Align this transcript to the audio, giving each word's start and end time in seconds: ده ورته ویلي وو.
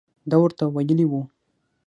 ده 0.29 0.35
ورته 0.43 0.63
ویلي 0.75 1.05
وو. 1.07 1.21